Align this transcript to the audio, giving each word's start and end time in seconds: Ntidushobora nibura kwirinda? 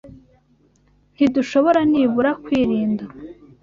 Ntidushobora 1.15 1.79
nibura 1.91 2.31
kwirinda? 2.43 3.03